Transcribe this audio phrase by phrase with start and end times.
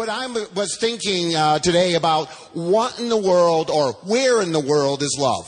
[0.00, 4.58] But I was thinking uh, today about what in the world or where in the
[4.58, 5.46] world is love?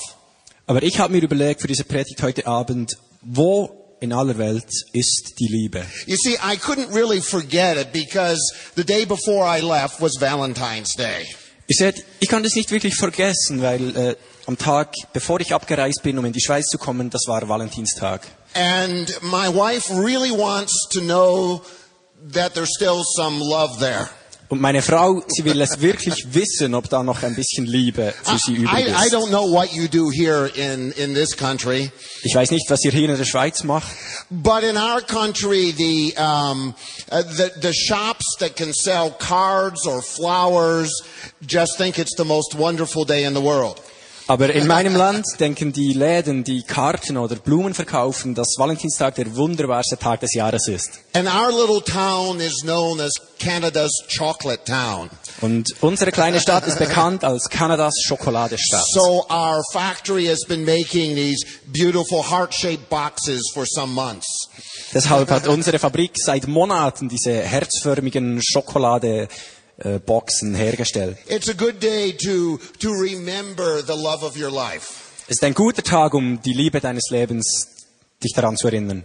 [0.67, 5.37] Aber ich habe mir überlegt für diese Predigt heute Abend, wo in aller Welt ist
[5.41, 5.87] die Liebe?
[6.05, 8.39] You see, I couldn't really forget it because
[8.77, 11.27] the day before I left was Valentine's Day.
[11.67, 16.03] Ihr seht, ich kann das nicht wirklich vergessen, weil äh, am Tag, bevor ich abgereist
[16.03, 18.21] bin, um in die Schweiz zu kommen, das war Valentinstag.
[18.53, 21.63] And my wife really wants to know
[22.35, 24.11] that there's still some love there.
[24.53, 28.37] Und meine Frau, sie will es wirklich wissen, ob da noch ein bisschen Liebe für
[28.39, 29.15] sie übrig I, I ist.
[29.15, 31.91] don't know what you do here in, in this country,
[32.23, 33.91] Ich weiß nicht, was ihr hier in der Schweiz macht,
[34.29, 36.75] but in our country, the, um,
[37.11, 40.91] uh, the, the shops that can sell cards or flowers
[41.47, 43.81] just think it's the most wonderful day in the world.
[44.27, 49.35] Aber in meinem Land denken die Läden, die Karten oder Blumen verkaufen, dass Valentinstag der
[49.37, 51.01] wunderbarste Tag des Jahres ist.
[51.15, 55.11] And our little town is known as Canada's chocolate town.
[55.41, 58.85] Und unsere kleine Stadt ist bekannt als Kanadas Schokoladestadt.
[58.93, 64.49] So our factory has been making these beautiful heart-shaped boxes for some months.
[64.95, 71.17] Deshalb hat unsere Fabrik seit Monaten diese herzförmigen Schokolade-Boxen hergestellt.
[71.29, 75.25] It's a good day to, to remember the love of your life.
[75.29, 77.69] Es ist ein guter Tag, um die Liebe deines Lebens
[78.23, 79.05] dich daran zu erinnern.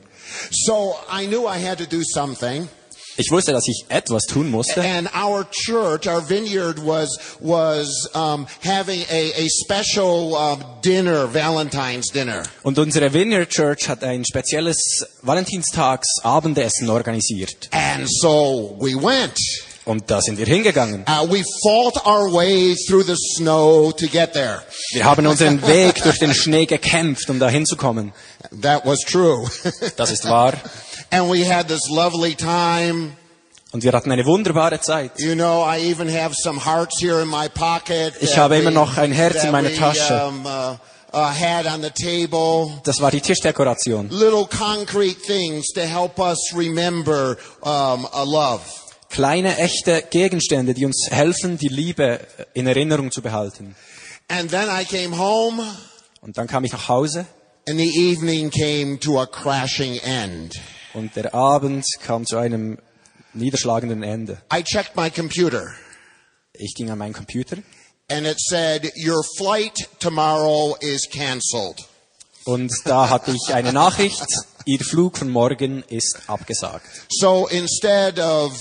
[0.52, 2.68] So I knew I had to do something.
[3.20, 4.80] Ich wusste, dass ich etwas tun musste.
[4.80, 12.12] And our church, our vineyard was, was um, having a, a special um, dinner, Valentine's
[12.12, 12.44] dinner.
[12.62, 14.78] Und unsere Vineyard Church hat ein spezielles
[15.24, 17.70] Valentinstags-Abendessen organisiert.
[17.72, 19.40] And so we went.
[19.88, 21.06] Und da sind wir hingegangen.
[21.08, 24.62] Uh, we fought our way through the snow to get there.
[24.92, 28.12] Wir haben unseren Weg durch den Schnee gekämpft, um da hinzukommen.
[28.62, 29.48] That was true.
[29.96, 30.56] Das ist wahr.
[31.12, 33.16] and we had this lovely time.
[33.72, 35.12] Und wir hatten eine wunderbare Zeit.
[35.20, 38.14] You know, I even have some hearts here in my pocket.
[38.20, 40.26] Ich habe immer noch ein Herz in meiner we, Tasche.
[40.28, 40.76] Um, uh,
[41.14, 42.82] uh, had on the table.
[42.84, 44.10] Das war die Tischdekoration.
[44.10, 48.62] Little concrete things to help us remember um, a love.
[49.10, 52.20] Kleine, echte Gegenstände, die uns helfen, die Liebe
[52.54, 53.76] in Erinnerung zu behalten.
[54.28, 55.64] And then I came home,
[56.22, 57.26] Und dann kam ich nach Hause
[57.70, 60.56] and the evening came to a crashing end.
[60.94, 62.78] und der Abend kam zu einem
[63.34, 64.42] niederschlagenden Ende.
[64.54, 65.66] I checked my computer,
[66.54, 67.58] Ich ging an meinen Computer
[68.10, 71.86] and it said, Your flight tomorrow is canceled.
[72.46, 74.26] und da hatte ich eine Nachricht,
[74.66, 76.86] Ihr Flug von morgen ist abgesagt.
[77.10, 78.52] So instead of,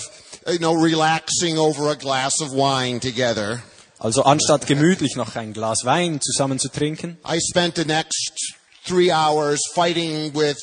[0.46, 3.62] you know, relaxing over a glass of wine together,
[3.98, 9.10] Also anstatt gemütlich noch ein Glas Wein zusammen zu trinken, I spent the next three
[9.10, 10.58] hours fighting with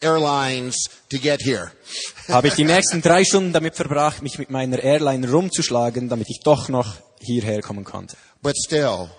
[0.00, 0.76] airlines
[1.10, 1.72] to get here.
[2.28, 6.40] habe ich die nächsten drei Stunden damit verbracht, mich mit meiner Airline rumzuschlagen, damit ich
[6.44, 8.16] doch noch hierher kommen konnte.
[8.42, 9.10] But still,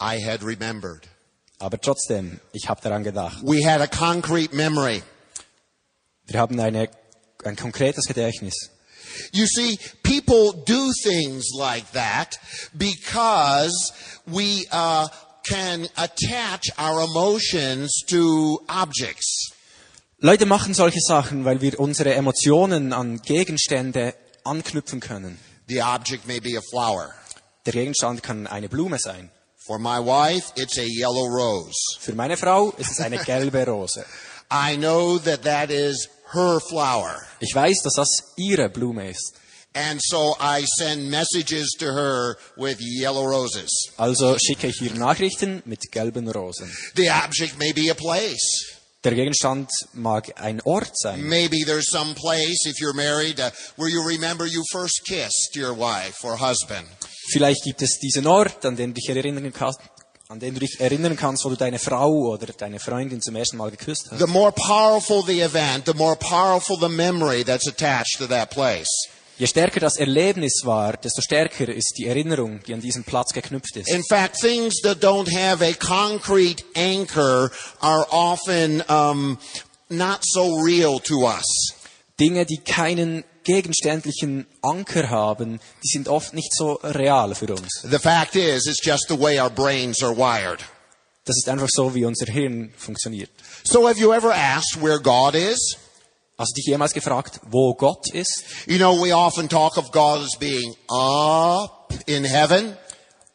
[0.00, 1.08] I had remembered.
[1.58, 3.38] Aber trotzdem, ich habe daran gedacht.
[3.42, 5.02] We had a concrete memory.
[6.26, 6.88] Wir haben eine,
[7.44, 8.71] ein konkretes Gedächtnis.
[9.32, 12.38] You see, people do things like that
[12.76, 13.92] because
[14.26, 15.08] we uh,
[15.44, 19.52] can attach our emotions to objects.
[20.18, 24.14] Leute machen solche Sachen, weil wir unsere Emotionen an Gegenstände
[24.44, 25.38] anknüpfen können.
[25.68, 27.14] The object may be a flower.
[27.66, 29.30] Der Gegenstand kann eine Blume sein.
[29.56, 31.78] For my wife, it's a yellow rose.
[32.00, 34.04] Für meine Frau ist es eine gelbe Rose.
[34.50, 37.20] I know that that is her flower.
[37.40, 39.34] Ich weiß, dass das ihre Blume ist.
[39.74, 43.70] And so I send messages to her with yellow roses.
[43.96, 46.70] Also schicke ich ihr Nachrichten mit gelben Rosen.
[46.94, 48.80] The object may be a place.
[49.04, 51.22] Der Gegenstand mag ein Ort sein.
[51.22, 55.76] Maybe there's some place, if you're married, uh, where you remember you first kissed your
[55.76, 56.86] wife or husband.
[57.32, 59.80] Vielleicht gibt es diesen Ort, an den du dich erinnern kannst,
[60.32, 63.58] an den du dich erinnern kannst, wo du deine Frau oder deine Freundin zum ersten
[63.58, 64.18] Mal geküsst hast.
[64.18, 68.88] The more powerful the event, the more powerful the memory that's attached to that place.
[69.36, 73.76] Je stärker das Erlebnis war, desto stärker ist die Erinnerung, die an diesen Platz geknüpft
[73.76, 73.90] ist.
[73.90, 79.38] In fact, things that don't have a concrete anchor are often um,
[79.90, 81.44] not so real to us.
[82.18, 87.82] Dinge, die keinen gegenständlichen Anker haben, die sind oft nicht so real für uns.
[87.82, 90.60] The fact is, it's just the way our brains are wired.
[91.24, 93.30] Das ist einfach so, wie unser Hirn funktioniert.
[93.64, 95.76] So have you ever asked where God is?
[96.36, 98.42] Hast du dich jemals gefragt, wo Gott ist?
[98.66, 102.76] You know, we often talk of God as being up in heaven.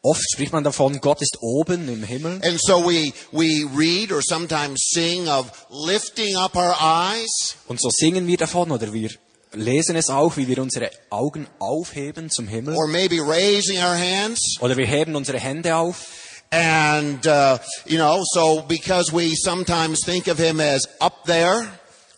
[0.02, 2.40] Oft spricht man davon, Gott ist oben im Himmel.
[2.44, 7.56] And so we, we read or sometimes sing of lifting up our eyes.
[7.66, 9.10] Und so singen wir davon oder wir
[9.52, 12.74] lesen es auch, wie wir unsere Augen aufheben zum Himmel.
[12.76, 14.40] or maybe raising our hands.
[14.60, 16.06] Oder wir heben unsere Hände auf.
[16.50, 21.66] And, uh, you know, so because we sometimes think of him as up there,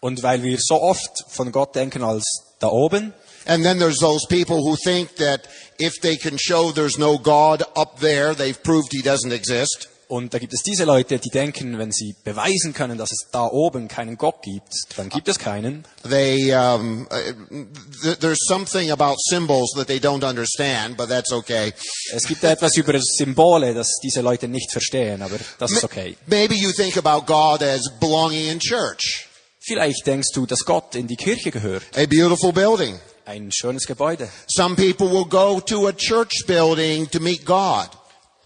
[0.01, 2.25] Und weil wir so oft von Gott denken als
[2.59, 3.13] da oben.
[3.47, 5.43] and then there's those people who think that
[5.79, 9.89] if they can show there's no God up there, they've proved he doesn't exist.
[10.11, 13.47] Und da gibt es diese Leute, die denken, wenn sie beweisen können, dass es da
[13.47, 15.85] oben keinen Gott gibt, dann gibt es keinen.
[16.03, 17.65] They, um, uh,
[18.03, 21.73] th- there's something about symbols that they don't understand, but that's okay.
[22.13, 26.17] Es gibt etwas über Symbole, das diese Leute nicht verstehen, aber das ist okay.
[26.27, 29.29] Maybe you think about God as belonging in church,
[29.63, 31.85] Vielleicht denkst du, dass Gott in die Kirche gehört.
[31.97, 32.99] a beautiful building.
[33.27, 34.29] Ein schönes Gebäude.
[34.49, 37.87] Some people will go to a church building to meet God.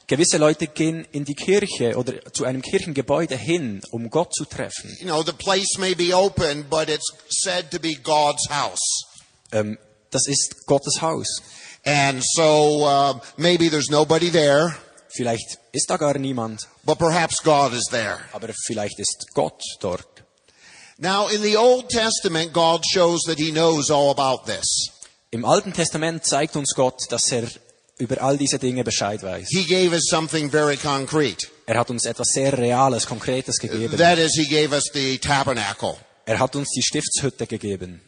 [0.06, 4.95] Gewisse Leute gehen in die Kirche oder zu einem Kirchengebäude hin, um Gott zu treffen.
[5.01, 9.05] You know, the place may be open, but it's said to be God's house.
[9.53, 9.79] Ähm,
[10.11, 11.27] das ist Gottes Haus.
[11.87, 14.75] And so uh, maybe there's nobody there,
[15.17, 18.19] Vielleicht ist da gar niemand, but perhaps God is there.
[18.33, 20.09] aber vielleicht ist Gott dort.
[20.99, 24.91] Now, in the Old Testament, God shows that He knows all about this.
[25.31, 27.49] Im Alten Testament zeigt uns Gott, dass er
[27.99, 29.49] über all diese Dinge Bescheid weiß.
[29.50, 31.46] He gave us something very concrete.
[31.67, 33.96] Er hat uns etwas sehr Reales, Konkretes gegeben.
[33.96, 35.96] That is, He gave us the tabernacle.
[36.26, 38.00] Er hat uns die Stiftshütte gegeben.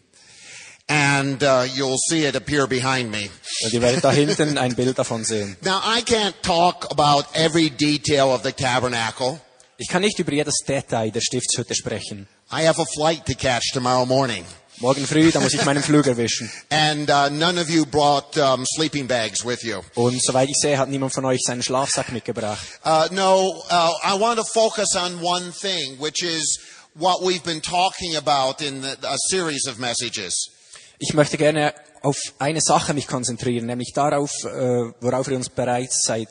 [0.89, 3.29] And uh, you'll see it appear behind me.
[3.65, 5.57] Und ihr werdet da hinten ein Bild davon sehen.
[5.63, 9.41] Now, I can't talk about every detail of the tabernacle.
[9.79, 12.29] Ich kann nicht über jedes Detail der Stiftshütte sprechen.
[12.53, 14.45] I have a flight to catch tomorrow morning.
[14.79, 16.51] Morgen früh, da muss ich meinen Flug erwischen.
[16.69, 19.81] And uh, none of you brought um, sleeping bags with you.
[19.95, 22.63] Und soweit ich sehe, hat niemand von euch seinen Schlafsack mitgebracht.
[22.85, 26.61] Uh, no, uh, I want to focus on one thing, which is
[26.95, 30.51] what we've been talking about in the, a series of messages.
[30.99, 36.03] Ich möchte gerne auf eine Sache mich konzentrieren, nämlich darauf, äh, worauf wir uns bereits
[36.05, 36.29] seit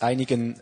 [0.00, 0.60] einigen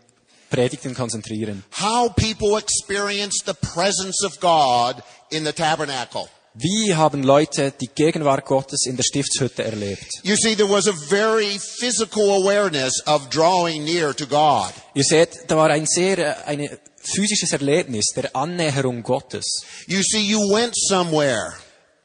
[0.51, 1.65] Predigten konzentrieren.
[1.81, 6.29] How people experience the presence of God in the tabernacle.
[6.57, 10.07] Wie haben Leute die Gegenwart Gottes in der Stiftshütte erlebt?
[10.23, 14.73] You see, there was a very physical awareness of drawing near to God.
[14.95, 19.65] Ihr seht, da war ein sehr äh, ein physisches Erlebnis der Annäherung Gottes.
[19.89, 21.55] You see, you went somewhere.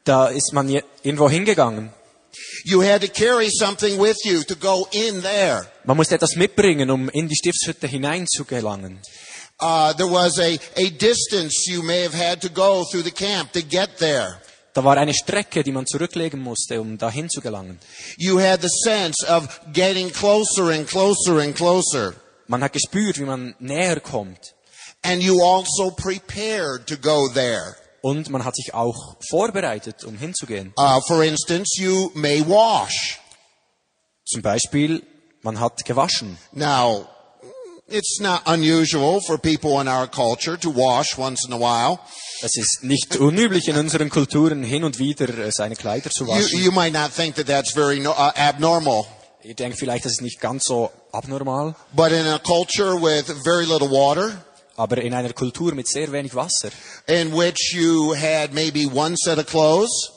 [0.04, 0.68] Da ist man
[1.04, 1.92] irgendwo hingegangen.
[2.64, 5.68] You had to carry something with you to go in there.
[5.84, 9.00] Man musste etwas mitbringen, um in die Stiftshütte hineinzugelangen.
[9.62, 13.52] Uh, there was a, a distance you may have had to go through the camp
[13.52, 14.40] to get there.
[14.74, 17.80] Da war eine Strecke, die man zurücklegen musste, um dahin zu gelangen.
[18.18, 22.16] You had the sense of getting closer and closer and closer.
[22.48, 24.56] Man hat gespürt, wie man näher kommt.
[25.02, 27.76] And you also prepared to go there.
[28.02, 30.74] Und man hat sich auch vorbereitet, um hinzugehen.
[30.78, 33.20] Uh, for instance, you may wash.
[34.26, 35.04] Zum Beispiel,
[35.42, 36.38] man hat gewaschen.
[36.54, 37.08] Now,
[37.92, 42.00] it's not unusual for people in our culture to wash once in a while.
[42.42, 46.32] Es ist nicht unüblich in unseren Kulturen hin und wieder äh, seine Kleider zu You,
[46.32, 46.64] waschen.
[46.64, 49.06] you might not think that that's very no, uh, abnormal.
[49.44, 53.66] Ihr denkt vielleicht, das ist nicht ganz so abnormal, But in a culture with very
[53.66, 54.44] little water,
[54.76, 56.70] aber in einer Kultur mit sehr wenig Wasser,
[57.08, 60.12] in which you had maybe one set of clothes,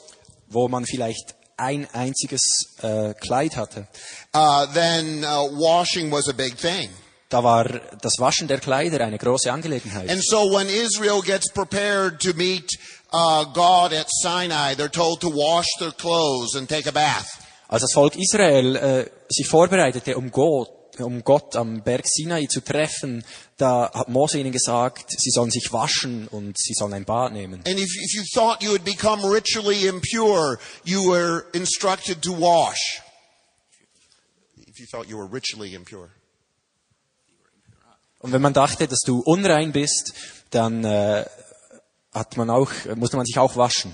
[0.49, 2.41] wo man vielleicht ein einziges
[2.81, 3.87] äh, Kleid hatte,
[4.35, 6.89] uh, then uh, washing was a big thing.
[7.33, 7.65] Da war
[8.01, 10.09] das Waschen der Kleider eine große Angelegenheit.
[10.09, 12.69] And so when Israel gets prepared to meet
[13.11, 17.27] uh, God at Sinai, they're told to wash their clothes and take a bath.
[17.67, 22.61] Als das Volk Israel äh, sich vorbereitete, um Gott, um Gott am Berg Sinai zu
[22.61, 23.25] treffen,
[23.57, 27.63] da hat Mose ihnen gesagt, sie sollen sich waschen und sie sollen ein Bad nehmen.
[27.65, 33.01] And if, if you thought you had become ritually impure, you were instructed to wash.
[34.67, 36.11] If you thought you were ritually impure.
[38.23, 40.13] Und wenn man dachte, dass du unrein bist,
[40.49, 41.25] dann äh,
[42.13, 43.93] hat man auch, musste man sich auch waschen.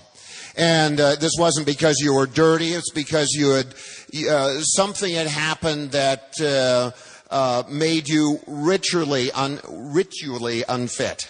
[0.55, 2.75] And uh, this wasn't because you were dirty.
[2.75, 3.67] It's because you had
[4.13, 6.91] uh, something had happened that uh,
[7.31, 9.59] uh, made you ritually un,
[9.93, 11.27] ritually unfit.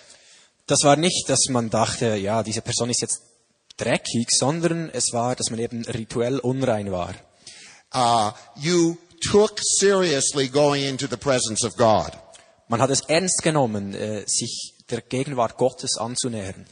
[0.68, 3.22] Das war nicht, dass man dachte, ja, diese Person ist jetzt
[3.77, 7.13] dreckig, sondern es war, dass man eben rituell unrein war.
[7.94, 8.98] Uh, you
[9.32, 12.12] took seriously going into the presence of God.
[12.70, 16.68] Man hat es ernst genommen, äh, sich der Gegenwart Gottes anzunähern.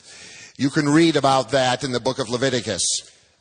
[0.55, 2.83] You can read about that in the book of Leviticus.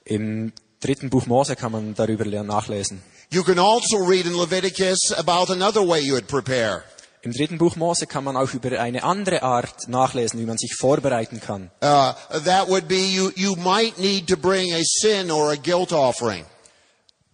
[0.04, 3.02] Im dritten Buch Mose kann man darüber nachlesen.
[3.30, 6.84] You can also read in Leviticus about another way you would prepare.
[7.20, 10.74] Im dritten Buch Mose kann man auch über eine andere Art nachlesen, wie man sich
[10.78, 11.70] vorbereiten kann.
[11.82, 15.92] Uh, that would be you, you might need to bring a sin or a guilt
[15.92, 16.46] offering.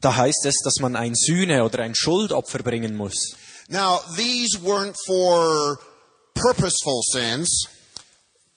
[0.01, 3.37] Da heißt es, dass man ein Sühne oder ein Schuldopfer bringen muss.
[3.73, 5.79] Now, these weren't for
[6.35, 7.49] purposeful sins.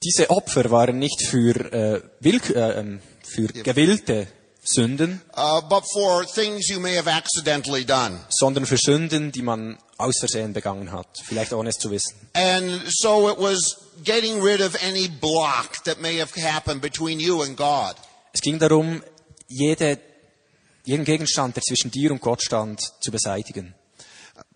[0.04, 4.28] Diese Opfer waren nicht für, äh, äh, ähm, für gewillte
[4.62, 8.20] Sünden, uh, but for things you may have accidentally done.
[8.30, 12.14] sondern für Sünden, die man aus Versehen begangen hat, vielleicht ohne es zu wissen.
[12.34, 17.42] And so it was getting rid of any block that may have happened between you
[17.42, 17.96] and God.
[18.34, 19.02] Es ging darum,
[19.48, 19.98] jede,
[20.84, 23.76] jeden Gegenstand, der zwischen dir und Gott stand, zu beseitigen.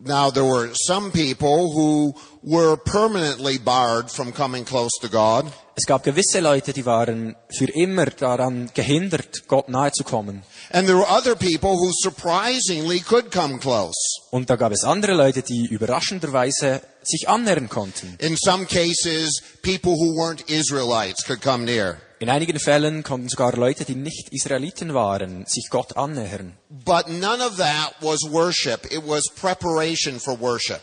[0.02, 5.52] Now, there were some people who were permanently barred from coming close to God.
[5.76, 10.44] Es gab gewisse Leute, die waren für immer daran gehindert, Gott nahe zu kommen.
[10.72, 13.96] And there were other people who surprisingly could come close.
[14.32, 18.16] Und da gab es andere Leute, die überraschenderweise sich annähern konnten.
[18.20, 21.98] In some cases, people who weren't Israelites could come near.
[22.22, 26.58] In einigen Fällen konnten sogar Leute, die nicht Israeliten waren, sich Gott annähern.
[26.70, 28.92] But none of that was worship.
[28.92, 30.82] It was preparation for worship.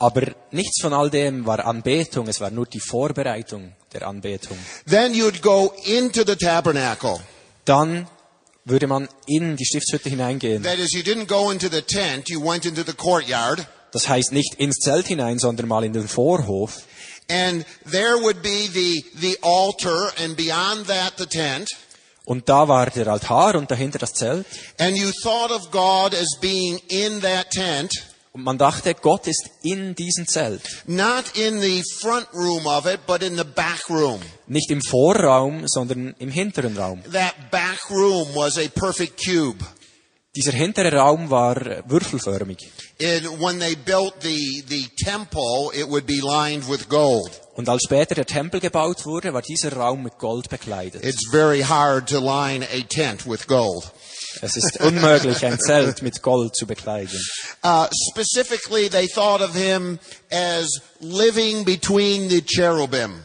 [0.00, 4.58] Aber nichts von all dem war Anbetung, es war nur die Vorbereitung der Anbetung.
[4.90, 7.20] Then you'd go into the tabernacle.
[7.64, 8.08] Dann
[8.64, 10.64] würde man in die Stiftshütte hineingehen.
[10.64, 13.64] That is, you didn't go into the tent, you went into the courtyard.
[13.92, 16.82] Das heißt nicht ins Zelt hinein, sondern mal in den Vorhof.
[17.28, 21.68] And there would be the, the altar, and beyond that, the tent.
[22.24, 24.46] Und da war der Altar und dahinter das Zelt.
[24.78, 27.92] And you thought of God as being in that tent,
[28.34, 30.62] Und man dachte, Gott ist in diesem Zelt.
[30.86, 34.20] not in the front room of it, but in the back room.
[34.46, 37.02] Nicht im Vorraum, sondern im hinteren Raum.
[37.12, 39.58] That back room was a perfect cube.
[40.34, 42.58] Dieser hintere Raum war würfelförmig.
[43.02, 47.30] And when they built the, the temple, it would be lined with gold.
[47.54, 51.04] Und als später der Tempel gebaut wurde, war dieser Raum mit Gold bekleidet.
[51.04, 53.92] It's very hard to line a tent with gold.
[54.40, 57.20] Es ist unmöglich, ein Zelt mit Gold zu bekleiden.
[57.62, 59.98] Uh, specifically, they thought of him
[60.30, 63.24] as living between the cherubim.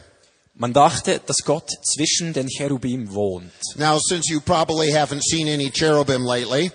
[0.60, 3.52] Man dachte, dass Gott zwischen den Cherubim wohnt.
[3.76, 6.72] Now, since you probably haven't seen any cherubim lately,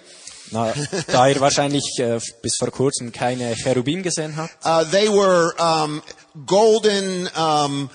[0.53, 0.74] Na,
[1.07, 6.01] da ihr wahrscheinlich äh, bis vor kurzem keine Cherubim gesehen habt, uh, they were um,
[6.45, 7.89] golden um,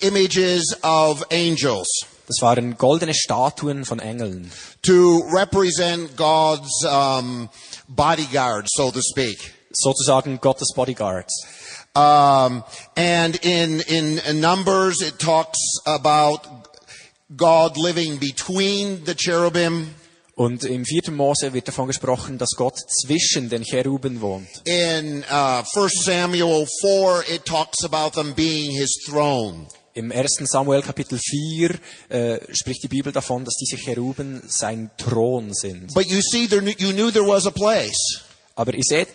[0.00, 1.88] images of angels
[2.28, 4.50] das waren goldene Statuen von Engeln,
[4.82, 7.48] to represent God's um,
[7.88, 9.38] bodyguard, so to speak.
[9.76, 11.32] sozusagen Gottes Bodyguards.
[11.94, 12.64] Um,
[12.96, 16.46] and in, in Numbers, it talks about
[17.34, 19.94] God living between the cherubim.
[20.38, 24.48] Und im vierten Mose wird davon gesprochen, dass Gott zwischen den Cheruben wohnt.
[24.64, 29.66] In uh, 1 Samuel 4, it talks about them being his throne.
[29.94, 30.40] Im 1.
[30.44, 31.70] Samuel Kapitel 4
[32.10, 35.94] äh, spricht die Bibel davon, dass diese Cheruben sein Thron sind.
[35.94, 38.22] But you see, there, you knew there was a place
[38.56, 39.08] Aber ihr seht,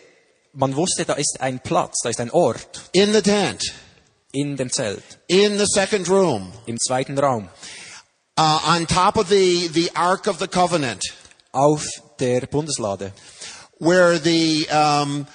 [0.53, 3.73] man wusste, da ist ein Platz, da ist ein Ort in the tent,
[4.31, 7.49] in dem Zelt, in the second room, im zweiten Raum,
[8.37, 11.01] uh, on top of the, the Ark of the Covenant,
[11.53, 11.85] auf
[12.19, 13.11] der Bundeslade,
[13.79, 15.27] where the, um,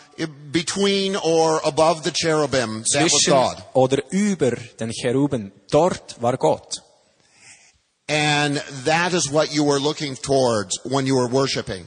[0.51, 3.63] between or above the cherubim, that was God.
[3.75, 5.53] oder über den Cheruben.
[5.71, 6.81] Dort war Gott.
[8.09, 11.87] And that is what you were looking towards when you were worshiping.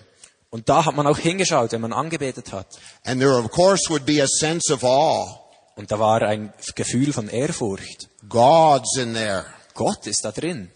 [0.52, 2.78] Und da hat man auch hingeschaut, wenn man angebetet hat.
[3.06, 5.40] And there, of course, would be a sense of awe.
[5.76, 8.10] Und da war ein Gefühl von Ehrfurcht.
[8.28, 9.46] God's in there.
[9.76, 10.70] Gott ist da drin.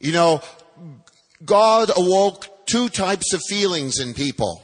[0.00, 0.40] You know,
[1.44, 4.62] God awoke two types of feelings in people.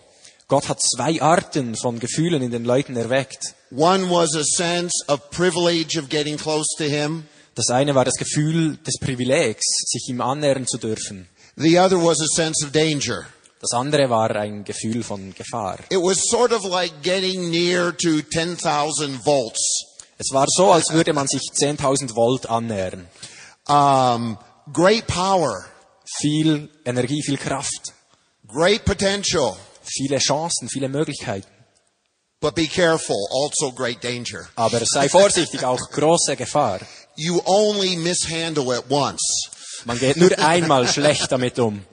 [0.49, 3.55] Gott hat zwei Arten von Gefühlen in den Leuten erweckt.
[3.71, 7.25] One was a sense of privilege of getting close to Him.
[7.55, 11.29] Das eine war das Gefühl des Privilegs, sich ihm annähern zu dürfen.
[11.57, 13.27] The other was a sense of danger.
[13.61, 15.79] Das andere war ein Gefühl von Gefahr.
[15.91, 19.87] It was sort of like getting near to 10,000 volts.
[20.19, 23.07] Es war so, als würde man sich 10.000 Volt annähern.
[23.69, 24.37] Um,
[24.73, 25.67] great power,
[26.19, 27.95] Viel Energie, viel Kraft,
[28.47, 31.49] great potential, viele Chancen, viele Möglichkeiten.
[32.43, 34.49] but be careful, also great danger.
[34.57, 36.81] Aber sei vorsichtig, auch große Gefahr.
[37.17, 39.23] You only mishandle it once.
[39.85, 41.85] Man geht nur einmal schlecht damit um.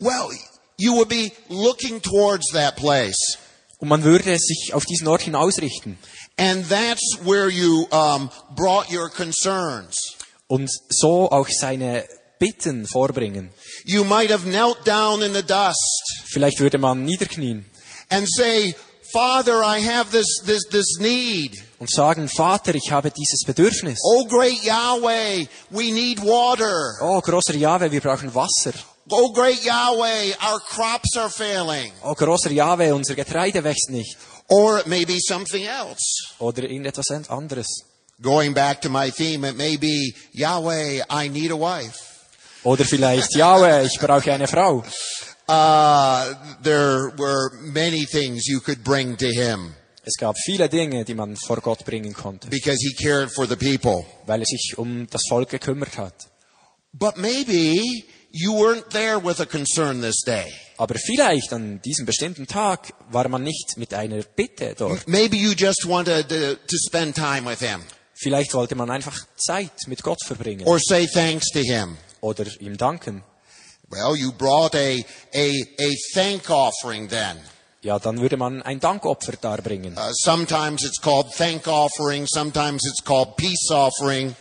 [0.00, 0.28] Well,
[0.76, 3.38] you would be looking towards that place.
[3.78, 5.98] Und man würde sich auf diesen Ort hinausrichten.
[6.36, 10.09] And that's where you um, brought your concerns.
[10.50, 12.04] Und so auch seine
[12.40, 13.50] Bitten vorbringen.
[13.84, 16.02] You might have knelt down in the dust
[16.32, 17.64] Vielleicht würde man niederknien
[18.08, 18.74] and say,
[19.12, 21.52] Father, I have this, this, this need.
[21.78, 24.00] und sagen, Vater, ich habe dieses Bedürfnis.
[24.02, 26.98] Oh, great Yahweh, we need water.
[27.00, 28.72] Oh, großer Jahwe, wir brauchen Wasser.
[29.08, 31.92] Oh, great Yahweh, our crops are failing.
[32.02, 34.16] Oh, großer Jahwe, unser Getreide wächst nicht.
[34.48, 36.34] Or it may be something else.
[36.40, 37.84] Oder irgendetwas anderes.
[38.22, 41.96] Going back to my theme, it may be Yahweh, I need a wife.
[42.64, 44.84] Oder vielleicht, Jahwe, ich brauche eine Frau.
[45.48, 49.74] Uh, there were many things you could bring to him
[50.04, 53.56] Es gab viele Dinge, die man vor Gott bringen konnte, because he cared for the
[53.56, 54.04] people.
[54.26, 56.14] weil er sich um das Volk gekümmert hat.
[56.92, 60.52] But maybe you weren't there with a concern this day.
[60.78, 65.06] Aber vielleicht an diesem bestimmten Tag war man nicht mit einer Bitte dort.
[65.06, 67.82] Maybe you just wanted to, to spend time with him
[68.22, 71.96] Vielleicht wollte man einfach Zeit mit Gott verbringen or say thanks to him.
[72.20, 73.22] oder ihm danken.
[73.88, 74.98] Well, you brought a,
[75.34, 75.50] a,
[75.80, 77.38] a thank offering then.
[77.82, 79.96] Ja, dann würde man ein Dankopfer darbringen.
[79.96, 84.36] Uh, sometimes it's called thank offering, sometimes it's called peace offering.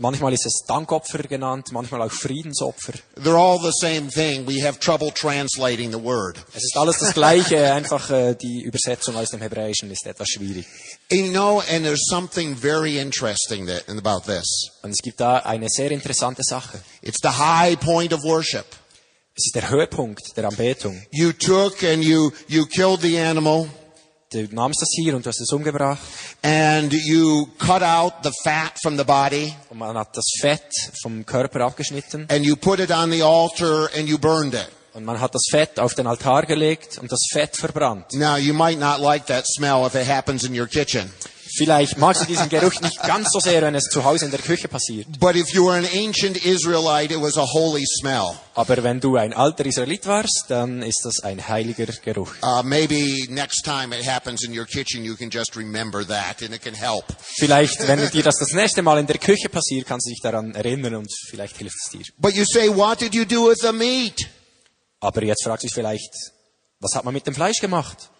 [0.00, 2.92] Manchmal ist es Dankopfer genannt, manchmal auch Friedensopfer.
[3.16, 4.46] They're all the same thing.
[4.46, 6.36] We have trouble translating the word.
[6.54, 10.66] Es ist alles das Gleiche, einfach äh, die Übersetzung aus dem Hebräischen ist etwas schwierig.
[11.10, 14.70] And you know, and there's something very interesting that, about this.
[14.82, 16.78] Und es gibt da eine sehr interessante Sache.
[17.02, 18.66] It's the high point of worship.
[19.34, 21.02] Es ist der Höhepunkt der Anbetung.
[21.10, 23.68] You took and you, you killed the animal
[24.30, 25.98] Du nahmst das Tier und du hast es umgebracht
[26.42, 30.70] and you cut out the fat from the body und man hat das Fett
[31.02, 34.68] vom Körper abgeschnitten and you put it on the altar and you burned it.
[34.92, 38.12] und man hat das Fett auf den Altar gelegt und das Fett verbrannt.
[38.12, 41.10] Now, you might not like that smell if it happens in your kitchen.
[41.58, 44.40] Vielleicht magst du diesen Geruch nicht ganz so sehr, wenn es zu Hause in der
[44.40, 45.18] Küche passiert.
[45.18, 48.36] But if you were an ancient Israelite, it was a holy smell.
[48.54, 52.32] Aber wenn du ein alter Israelit warst, dann ist das ein heiliger Geruch.
[52.42, 56.54] Uh, maybe next time it happens in your kitchen, you can just remember that and
[56.54, 57.04] it can help.
[57.20, 60.54] Vielleicht, wenn dir das das nächste Mal in der Küche passiert, kannst du dich daran
[60.54, 62.04] erinnern und vielleicht hilft es dir.
[62.18, 64.28] But you say, what did you do with the meat?
[65.00, 66.12] Aber jetzt fragt sich vielleicht,
[66.78, 68.10] was hat man mit dem Fleisch gemacht?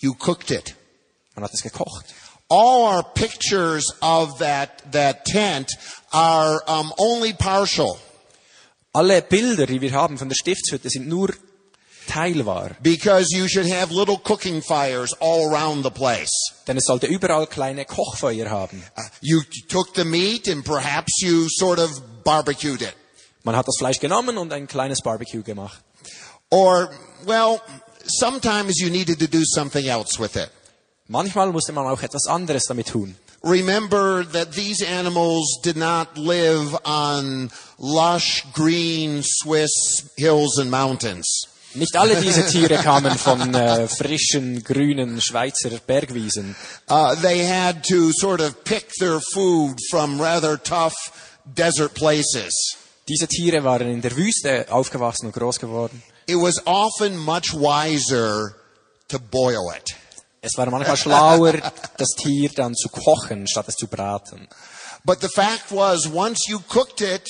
[0.00, 0.74] You cooked it.
[1.34, 2.06] Man hat es gekocht.
[2.48, 5.70] All our pictures of that, that tent
[6.12, 7.98] are um, only partial
[8.92, 11.34] Alle Bilder, die wir haben von der Stiftshütte, sind nur
[12.06, 12.76] teilwahr.
[12.80, 16.30] because you should have little cooking fires all around the place.
[16.68, 18.84] Denn es sollte überall kleine Kochfeuer haben.
[18.96, 21.90] Uh, you took the meat and perhaps you sort of
[22.22, 22.94] barbecued it.
[23.42, 25.82] Man hat das Fleisch genommen und ein kleines Barbecue gemacht.
[26.50, 26.90] Or,
[27.26, 27.60] well,
[28.06, 30.50] sometimes you needed to do something else with it.
[31.08, 33.14] Manchmal musste man auch etwas anderes damit tun.
[33.42, 41.46] Remember that these animals did not live on lush green Swiss hills and mountains.
[41.74, 46.56] Nicht alle diese Tiere kamen von äh, frischen, grünen Schweizer Bergwiesen.
[46.88, 50.94] Uh, they had to sort of pick their food from rather tough
[51.44, 52.54] desert places.
[53.08, 56.02] Diese Tiere waren in der Wüste aufgewachsen und groß geworden.
[56.26, 58.54] It was often much wiser
[59.08, 59.94] to boil it.
[60.44, 61.54] Es war manchmal schlauer,
[61.96, 64.46] das Tier dann zu kochen, statt es zu braten.
[65.04, 67.26] But the fact was, once you cooked it,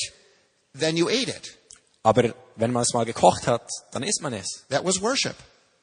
[0.79, 1.57] then you ate it.
[2.03, 4.65] Aber wenn man es mal gekocht hat, dann isst man es.
[4.69, 5.37] That was worship.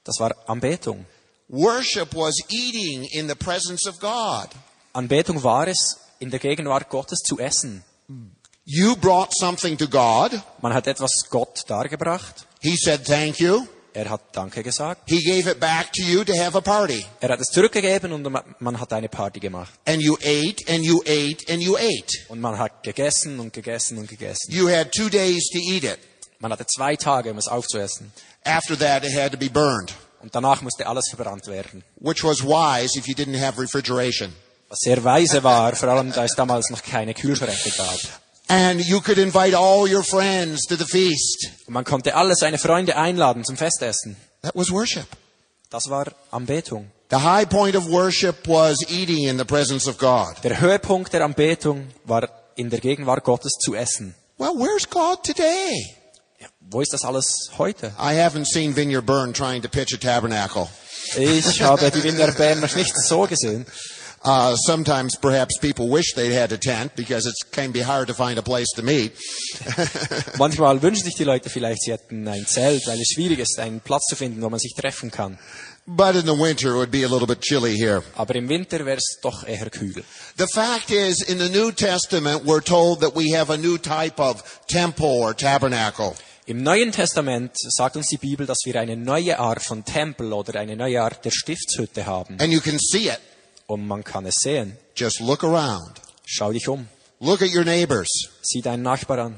[0.03, 1.05] Das war Anbetung.
[1.47, 4.49] Worship was eating in the presence of God.
[4.93, 7.83] Anbetung war es, in der Gegenwart Gottes zu essen.
[8.65, 10.41] You brought something to God.
[10.61, 12.45] Man hat etwas Gott dargebracht.
[12.61, 13.67] He said thank you.
[13.93, 15.01] Er hat Danke gesagt.
[15.09, 17.05] He gave it back to you to have a party.
[17.19, 18.23] Er hat es zurückgegeben und
[18.59, 19.73] man hat eine Party gemacht.
[19.85, 22.13] And you ate and you ate and you ate.
[22.29, 24.49] Und man hat gegessen und gegessen und gegessen.
[24.51, 25.99] You had two days to eat it.
[26.39, 28.11] Man hatte zwei Tage, um es aufzuessen.
[28.45, 31.83] After that, it had to be burned, Und danach musste alles verbrannt werden.
[31.99, 34.33] which was wise if you didn't have refrigeration.
[34.69, 37.99] Was sehr weise war, vor allem da es damals noch keine Kühlschränke gab.
[38.51, 41.51] And you could invite all your friends to the feast.
[41.67, 44.17] Und man konnte alle seine Freunde einladen zum Festessen.
[44.41, 45.07] That was worship.
[45.69, 46.91] Das war Anbetung.
[47.11, 50.35] The high point of worship was eating in the presence of God.
[50.43, 54.15] Der Höhepunkt der Anbetung war in der Gegenwart Gottes zu essen.
[54.37, 55.95] Well, where's God today?
[56.37, 57.93] Ja, wo ist das alles heute?
[57.97, 60.67] I haven't seen Vineyard Burn trying to pitch a tabernacle.
[61.15, 63.65] Ich habe die Wiener Bären noch nicht so gesehen.
[64.23, 68.13] Uh, sometimes perhaps people wish they had a tent because it can be hard to
[68.13, 69.13] find a place to meet.
[70.37, 73.79] Manchmal wünschen sich die Leute vielleicht, sie hätten ein Zelt, weil es schwierig ist, einen
[73.79, 75.39] Platz zu finden, wo man sich treffen kann.
[75.87, 78.03] but in the winter it would be a little bit chilly here.
[78.15, 80.03] Aber im Winter wäre es doch eher kühl.
[80.37, 84.19] The fact is, in the New Testament, we're told that we have a new type
[84.19, 86.15] of temple or tabernacle.
[86.45, 90.59] Im Neuen Testament sagt uns die Bibel, dass wir eine neue Art von Tempel oder
[90.59, 92.39] eine neue Art der Stiftshütte haben.
[92.39, 93.19] And you can see it.
[93.71, 94.77] Und man kann es sehen.
[94.95, 96.01] Just look around.
[96.25, 96.87] Schau dich um.
[97.19, 98.09] Look at your neighbors.
[98.41, 99.37] Sieh deinen Nachbar an.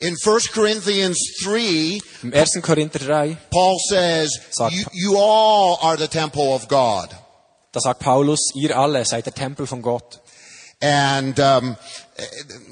[0.00, 2.62] In 1 Corinthians 3, Im 1.
[2.62, 7.10] Korinther 3, Paul says, Sagt- you, you all are the temple of God.
[7.72, 10.20] da sagt Paulus, ihr alle seid der Tempel von Gott.
[10.80, 11.76] And um,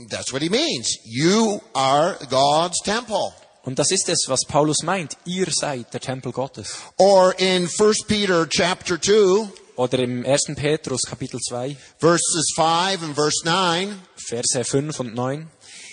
[0.09, 0.98] that's what he means.
[1.04, 3.32] You are God's temple.
[3.64, 5.16] Und das ist es, was Paulus meint.
[5.26, 6.68] Ihr seid der Tempel Gottes.
[6.96, 10.54] Or in 1 Peter chapter 2, Oder im 1.
[10.56, 15.48] Petrus Kapitel 2, verses 5 and verse 9, Verse 5 und 9.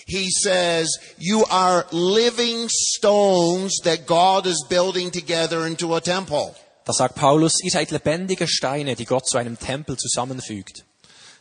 [0.06, 6.54] he says, You are living stones that God is building together into a temple.
[6.84, 10.84] Da sagt Paulus, ihr seid lebendige Steine, die Gott zu einem Tempel zusammenfügt.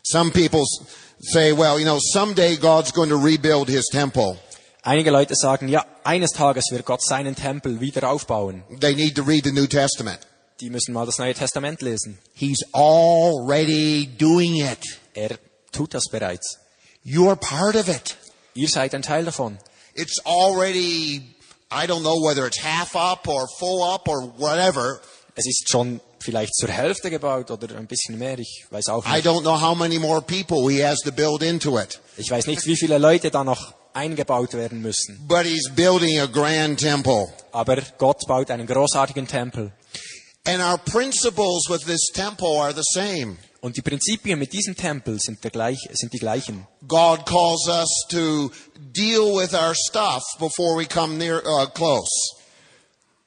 [0.04, 0.64] Some people
[1.20, 4.38] say, Well, you know, someday God's going to rebuild his temple.
[4.86, 8.64] Einige Leute sagen, ja, eines Tages wird Gott seinen Tempel wieder aufbauen.
[8.82, 10.20] They need to read the New Testament.
[10.60, 12.20] Die müssen mal das Neue Testament lesen.
[12.34, 14.80] He's already doing it.
[15.14, 15.38] Er
[15.72, 16.60] tut das bereits.
[17.06, 18.16] You're part of it.
[18.54, 19.58] Ihr seid ein Teil davon.
[19.96, 21.36] It's already,
[21.72, 25.02] I don't know whether it's half up or full up or whatever.
[25.36, 29.16] Es ist schon vielleicht zur Hälfte gebaut oder ein bisschen mehr, ich weiß auch I
[29.16, 29.26] nicht.
[29.26, 32.00] don't know how many more people he has to build into it.
[32.18, 35.20] Ich weiß nicht, wie viele Leute da noch eingebaut werden müssen.
[35.28, 37.28] But he's building a grand temple.
[37.52, 39.72] Aber Gott baut einen großartigen Tempel.
[40.46, 43.38] And our principles with this temple are the same.
[43.62, 46.68] Und die Prinzipien mit diesem Tempel sind, der gleich, sind die gleichen.
[46.86, 48.52] God calls us to
[48.92, 52.10] deal with our stuff before we come near uh, close.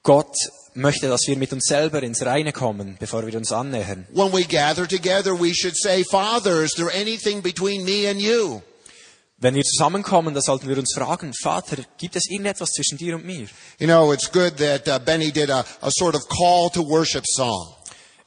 [0.02, 0.36] Gott
[0.74, 4.06] möchte, dass wir mit uns selber ins Reine kommen, bevor wir uns annähern.
[4.12, 8.60] When we gather together, we should say, Father, is there anything between me and you?
[9.38, 13.26] Wenn wir zusammenkommen, da sollten wir uns fragen, Vater, gibt es irgendetwas zwischen dir und
[13.26, 13.46] mir?
[13.78, 17.24] You know, it's good that uh, Benny did a, a sort of call to worship
[17.26, 17.74] song.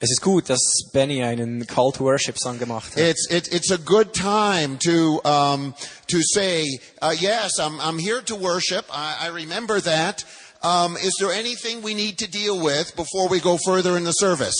[0.01, 0.61] Es ist gut, dass
[0.93, 2.99] Benny einen Call to Worship Song gemacht hat.
[2.99, 5.73] It's it, it's a good time to um,
[6.07, 7.59] to say uh, yes.
[7.59, 8.85] I'm I'm here to worship.
[8.89, 10.23] I, I remember that.
[10.61, 14.13] Um, is there anything we need to deal with before we go further in the
[14.13, 14.55] service?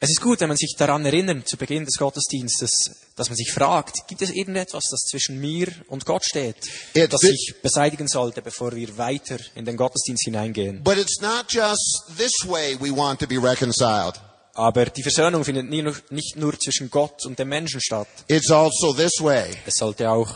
[0.00, 2.70] Es ist gut, wenn man sich daran erinnert, zu Beginn des Gottesdienstes,
[3.16, 6.56] dass man sich fragt, gibt es irgendetwas, das zwischen mir und Gott steht,
[6.94, 10.82] It- das ich beseitigen sollte, bevor wir weiter in den Gottesdienst hineingehen?
[10.82, 14.20] But it's not just this way we want to be reconciled.
[14.56, 18.06] Aber die Versöhnung findet nie nicht nur zwischen Gott und dem Menschen statt.
[18.28, 19.50] It's also this way.
[19.66, 20.28] Es sollte auch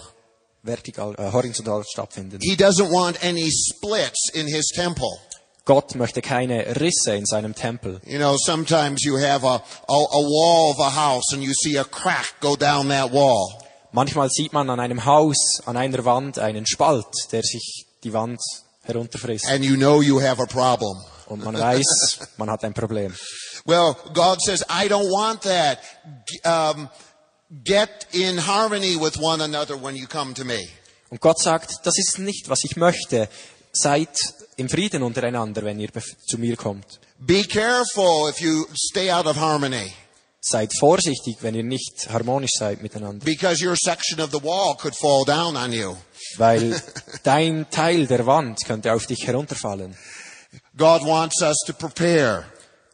[0.62, 2.40] vertikal, äh, horizontal stattfinden.
[2.40, 5.09] He doesn't want any splits in his temple.
[5.69, 8.01] Gott möchte keine Risse in seinem Tempel.
[8.07, 11.77] You know, sometimes you have a, a, a wall of a house and you see
[11.77, 13.53] a crack go down that wall.
[13.93, 18.41] Manchmal sieht man an einem Haus, an einer Wand einen Spalt, der sich die Wand
[18.85, 19.47] herunterfrisst.
[19.47, 21.05] And you know you have a problem.
[21.27, 23.15] Und man weiß, man hat ein Problem.
[23.67, 25.81] Well, God says, I don't want that.
[26.47, 26.89] Um,
[27.63, 30.67] get in harmony with one another when you come to me.
[31.11, 33.29] Und Gott sagt, das ist nicht, was ich möchte.
[33.81, 34.09] Seid
[34.57, 35.91] im Frieden untereinander, wenn ihr
[36.27, 36.99] zu mir kommt.
[37.19, 39.93] Be careful if you stay out of harmony
[40.41, 43.25] Seid vorsichtig, wenn ihr nicht harmonisch seid miteinander.
[43.25, 45.97] because your section of the wall could fall down on you.
[46.37, 46.81] Weil
[47.23, 49.97] dein Teil der Wand könnte auf dich herunterfallen.
[50.77, 52.45] God wants us to prepare.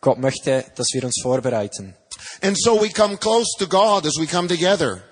[0.01, 1.94] Gott möchte, dass wir uns vorbereiten.
[2.42, 5.03] And so we come close to God as we come together.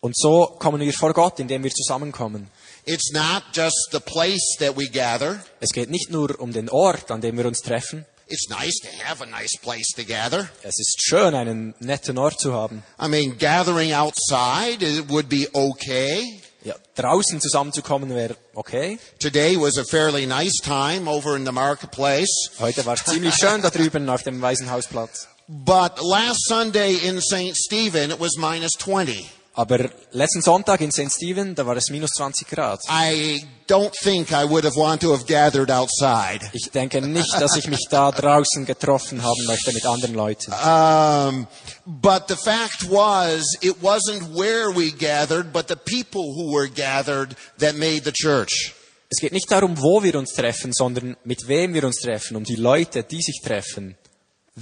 [0.00, 2.50] Und so kommen wir vor Gott, indem wir zusammenkommen.
[2.84, 5.40] It's not just the place that we gather.
[5.60, 8.04] Es geht nicht nur um den Ort, an dem wir uns treffen.
[8.26, 10.48] It's nice to have a nice place to gather.
[10.62, 12.82] Es ist schön, einen netten Ort zu haben.
[13.00, 16.40] I mean, gathering outside it would be okay.
[16.64, 18.98] Ja, draußen zusammenzukommen wäre okay.
[19.20, 22.50] Today was a fairly nice time over in the marketplace.
[22.58, 25.28] Heute war es ziemlich schön da drüben auf dem Waisenhausplatz.
[25.46, 27.56] But last Sunday in St.
[27.56, 29.30] Stephen, it was minus 20.
[29.54, 31.12] Aber letzten Sonntag in St.
[31.12, 32.80] Stephen, da war es minus 20 Grad.
[32.88, 36.40] I don't think I would have to have gathered outside.
[36.54, 40.52] Ich denke nicht, dass ich mich da draußen getroffen haben möchte mit anderen Leuten.
[40.52, 41.46] Um,
[41.84, 47.36] but the fact was, it wasn't where we gathered, but the people who were gathered
[47.58, 48.74] that made the church.
[49.10, 52.44] Es geht nicht darum, wo wir uns treffen, sondern mit wem wir uns treffen, um
[52.44, 53.96] die Leute, die sich treffen.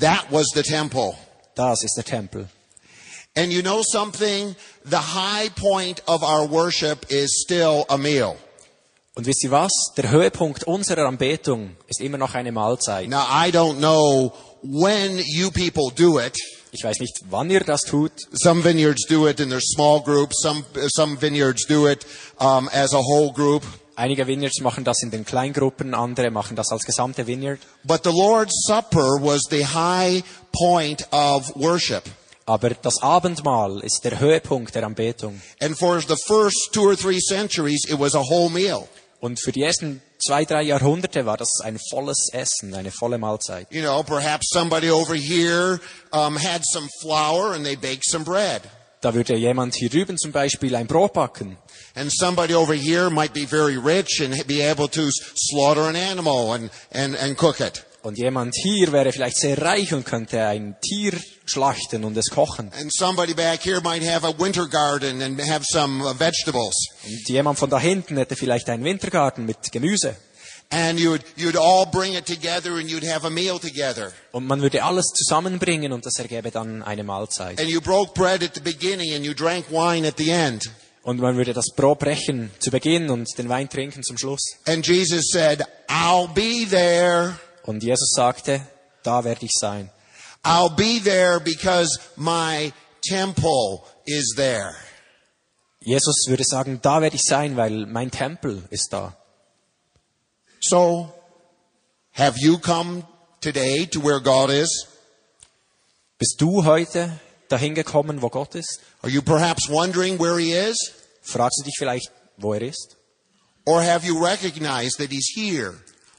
[0.01, 1.15] That was the temple.
[1.55, 2.49] Das ist der Tempel.
[3.37, 4.57] And you know something?
[4.85, 8.37] The high point of our worship is still a meal.
[9.15, 9.71] Und wisst ihr was?
[9.97, 13.09] Der Höhepunkt unserer Anbetung ist immer noch eine Mahlzeit.
[13.09, 16.37] Now, I don't know when you people do it.
[16.73, 18.13] Ich weiß nicht, wann ihr das tut.
[18.33, 20.41] Some vineyards do it in their small groups.
[20.43, 22.07] Some, some vineyards do it
[22.39, 23.63] um, as a whole group.
[23.97, 27.61] Einige Vineyards machen das in den Kleingruppen, andere machen das als gesamte Vineyard.
[27.85, 32.05] But the Lord's Supper was the high point of worship.
[32.51, 35.41] Aber das Abendmahl ist der Höhepunkt der Anbetung.
[35.61, 38.89] And for the first two or three centuries, it was a whole meal.
[39.21, 43.69] Und für die ersten zwei, drei Jahrhunderte war das ein volles Essen, eine volle Mahlzeit.
[43.71, 45.79] You know, perhaps somebody over here
[46.13, 48.63] um, had some flour and they baked some bread.
[49.01, 51.57] Da würde jemand hier drüben zum Beispiel ein Brot backen.
[51.95, 56.53] And somebody over here might be very rich and be able to slaughter an animal
[56.53, 57.85] and, and, and cook it.
[58.03, 61.13] Und jemand hier wäre vielleicht sehr reich und könnte ein Tier
[61.45, 62.69] schlachten und es kochen.
[62.69, 62.81] Uh.
[67.05, 70.17] Und jemand von da hinten hätte vielleicht einen Wintergarten mit Gemüse.
[70.73, 74.13] And you'd, you'd all bring it together and you'd have a meal together.
[74.31, 77.61] Und man würde alles zusammenbringen und das ergäbe dann eine Mahlzeit.
[77.61, 80.71] And you broke bread at the beginning and you drank wine at the end.
[81.03, 84.59] Und man würde das Brot brechen zu Beginn und den Wein trinken zum Schluss.
[84.67, 87.35] And Jesus said, I'll be there.
[87.71, 88.67] Und Jesus sagte,
[89.05, 89.91] da werde ich sein.
[90.43, 94.75] I'll be there because my temple is there.
[95.79, 99.17] Jesus würde sagen, da werde ich sein, weil mein Tempel ist da.
[100.61, 101.13] So,
[102.13, 103.05] have you come
[103.41, 104.89] today to where God is?
[106.19, 108.81] Bist du heute dahin gekommen, wo Gott ist?
[109.03, 110.77] Are you perhaps wondering where He is?
[111.23, 112.97] Fragst du dich vielleicht, wo er ist?
[113.65, 115.75] Or have you recognized that He's here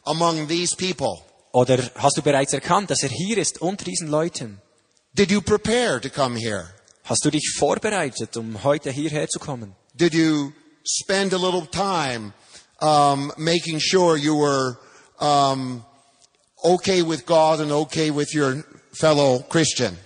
[0.06, 1.26] among these people?
[1.54, 4.62] Oder hast du bereits erkannt, dass er hier ist unter diesen Leuten?
[5.14, 6.70] Did you prepare to come here?
[7.04, 9.76] Hast du dich vorbereitet, um heute hierher zu kommen?
[9.94, 10.54] Did you
[10.86, 12.34] spend a little time
[12.80, 14.78] um, making sure you were
[15.20, 15.84] um,
[16.64, 19.98] okay with God and okay with your fellow Christian?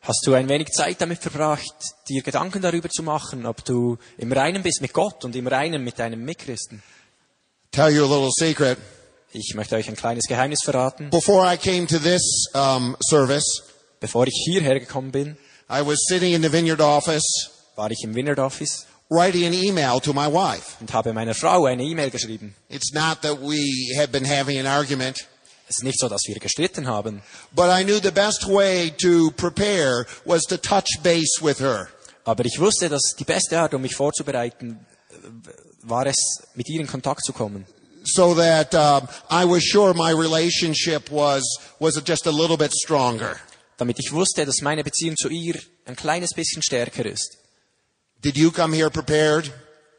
[0.00, 1.74] Hast du ein wenig Zeit damit verbracht,
[2.08, 5.82] dir Gedanken darüber zu machen, ob du im Reinen bist mit Gott und im Reinen
[5.82, 6.82] mit deinem Mitchristen?
[7.70, 8.78] Tell you a little secret.
[9.36, 11.10] Ich möchte euch ein kleines Geheimnis verraten.
[11.10, 13.44] Before I came to this um, service,
[14.00, 15.36] Bevor ich hierher gekommen bin,
[15.70, 17.24] I was sitting in the vineyard office
[17.74, 20.76] war ich im Vineyard Office writing an email to my wife.
[20.80, 22.54] und habe meiner Frau eine E-Mail geschrieben.
[22.68, 25.26] It's not that we had been having an argument,
[25.68, 29.30] Es ist nicht so, dass wir gestritten haben, but I knew the best way to
[29.36, 31.88] prepare was to touch base with her.
[32.24, 34.86] aber ich wusste, dass die beste Art, um mich vorzubereiten,
[35.82, 36.16] war es,
[36.54, 37.66] mit ihr in Kontakt zu kommen.
[38.04, 41.42] So that um, I was sure my relationship was
[41.78, 43.40] was just a little bit stronger.
[43.76, 47.38] Damit ich wusste, dass meine Beziehung zu ihr ein kleines bisschen stärker ist.
[48.22, 49.52] Did you come here prepared?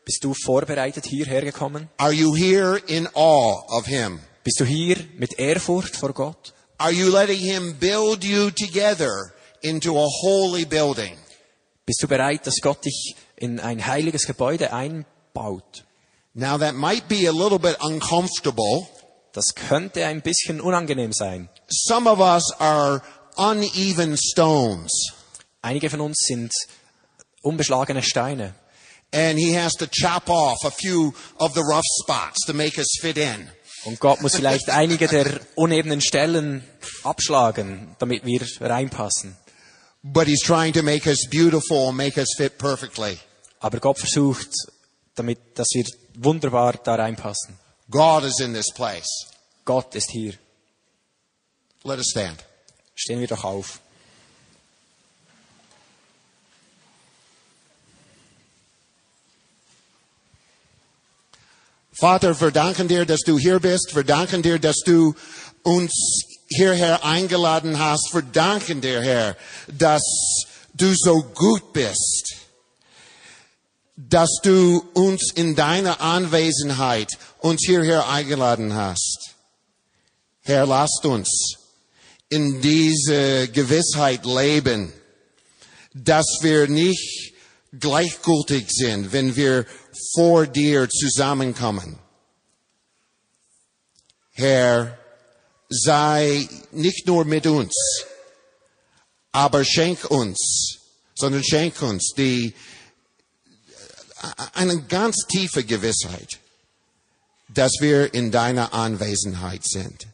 [0.06, 1.90] Bist du vorbereitet hierher gekommen?
[1.98, 4.20] Are you here in awe of Him?
[4.44, 6.54] Bist du hier mit Ehrfurcht vor Gott?
[6.78, 11.18] Are you letting Him build you together into a holy building?
[11.86, 15.85] Bist du bereit, dass Gott dich in ein heiliges Gebäude einbaut?
[16.38, 18.88] Now that might be a little bit uncomfortable.
[19.32, 21.50] Das könnte ein bisschen unangenehm sein.
[21.70, 23.02] Some of us are
[23.38, 24.92] uneven stones,
[25.62, 26.52] Einige von uns sind
[27.42, 28.54] unbeschlagene Steine.
[29.12, 32.88] and He has to chop off a few of the rough spots to make us
[33.02, 33.48] fit in.
[33.86, 36.64] Und Gott muss vielleicht einige der unebenen Stellen
[37.04, 39.38] abschlagen, damit wir reinpassen.
[40.04, 43.18] But He's trying to make us beautiful and make us fit perfectly.
[43.60, 44.50] Aber Gott versucht,
[45.16, 45.86] damit, dass wir
[46.18, 47.58] wunderbar da reinpassen.
[47.90, 49.28] God is in this place.
[49.64, 50.34] Gott ist hier.
[51.84, 52.44] Let us stand.
[52.96, 53.80] Stehen wir doch auf.
[61.98, 63.96] Vater, wir danken dir, dass du hier bist.
[63.96, 65.16] Wir danken dir, dass du
[65.64, 65.92] uns
[66.50, 68.14] hierher eingeladen hast.
[68.14, 70.04] Wir danken dir, Herr, dass
[70.74, 72.35] du so gut bist.
[73.96, 79.36] Dass du uns in deiner Anwesenheit uns hierher eingeladen hast.
[80.42, 81.58] Herr, lasst uns
[82.30, 84.92] in diese Gewissheit leben,
[85.94, 87.34] dass wir nicht
[87.80, 89.66] gleichgültig sind, wenn wir
[90.14, 91.98] vor dir zusammenkommen.
[94.32, 94.98] Herr,
[95.70, 97.74] sei nicht nur mit uns,
[99.32, 100.80] aber schenk uns,
[101.16, 102.54] sondern schenk uns die,
[104.54, 106.40] eine ganz tiefe Gewissheit,
[107.50, 110.08] dass wir in deiner Anwesenheit sind.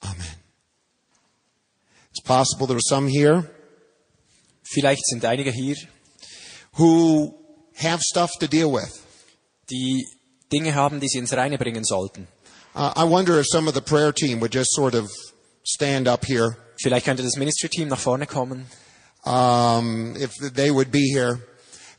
[0.00, 0.36] Amen.
[2.10, 3.50] It's possible there are some here
[4.70, 5.76] Vielleicht sind einige hier,
[6.76, 7.34] who
[7.74, 8.90] have stuff to deal with.
[9.70, 10.04] die
[10.52, 12.26] Dinge haben, die sie ins Reine bringen sollten.
[12.74, 15.10] Uh, I wonder if some of the prayer team would just sort of
[15.64, 18.70] stand up here, Vielleicht könnte das Ministry-Team nach vorne kommen.
[19.28, 21.38] Um, if they would be here.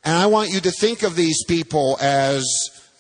[0.04, 2.44] And I want you to think of these people as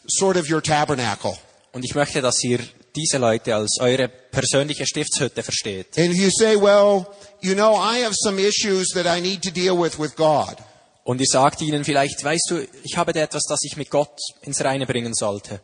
[0.07, 1.37] sort of your tabernacle.
[1.73, 2.59] Und ich möchte, dass ihr
[2.95, 5.97] diese Leute als eure persönliche Stiftshütte versteht.
[5.97, 7.07] And if you say, well,
[7.41, 10.57] you know, I have some issues that I need to deal with with God.
[11.03, 14.19] Und ihr sagt ihnen vielleicht, weißt du, ich habe da etwas, das ich mit Gott
[14.41, 15.61] ins Reine bringen sollte.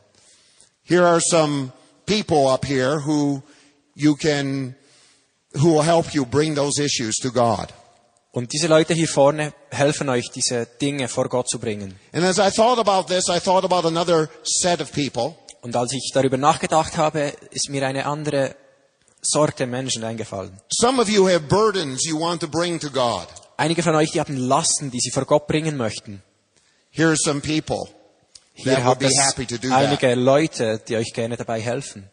[0.84, 1.72] Here are some
[2.06, 3.44] people up here who
[3.96, 4.76] you can,
[5.56, 7.72] who will help you bring those issues to God.
[8.36, 11.98] Und diese Leute hier vorne helfen euch, diese Dinge vor Gott zu bringen.
[12.12, 13.30] This.
[15.62, 18.56] Und als ich darüber nachgedacht habe, ist mir eine andere
[19.22, 20.60] Sorte Menschen eingefallen.
[20.70, 23.26] Some of you have burdens you want to bring to God.
[23.56, 26.22] Einige von euch, die haben Lasten, die sie vor Gott bringen möchten.
[26.92, 27.88] Here are some people
[28.54, 29.78] Hier habt be es happy to do that.
[29.78, 32.10] einige Leute, die euch gerne dabei helfen.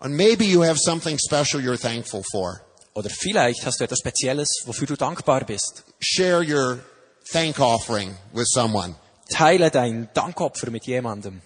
[0.00, 2.62] And maybe you have something special you're thankful for.
[2.94, 5.84] Oder vielleicht hast du etwas Spezielles, wofür du dankbar bist.
[6.00, 6.80] Share your
[7.32, 8.94] thank offering with someone.
[9.30, 11.40] Teile dein Dankopfer mit jemandem.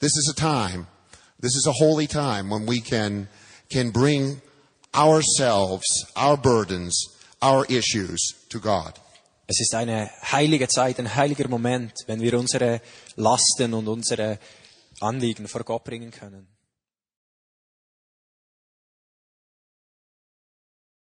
[0.00, 0.86] This is a time,
[1.40, 3.28] this is a holy time when we can,
[3.70, 4.42] can bring
[4.92, 5.84] ourselves,
[6.16, 7.08] our burdens,
[7.40, 8.94] our issues to God.
[9.46, 12.80] Es ist eine heilige Zeit, ein heiliger Moment, wenn wir unsere
[13.16, 14.38] Lasten und unsere
[15.00, 16.53] Anliegen vor Gott bringen können.